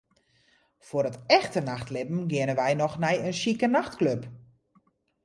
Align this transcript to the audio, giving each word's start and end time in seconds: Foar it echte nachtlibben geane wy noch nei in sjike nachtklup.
Foar 0.87 1.07
it 1.09 1.17
echte 1.39 1.59
nachtlibben 1.69 2.21
geane 2.31 2.55
wy 2.61 2.71
noch 2.81 2.95
nei 3.03 3.17
in 3.27 3.35
sjike 3.39 3.67
nachtklup. 3.75 4.23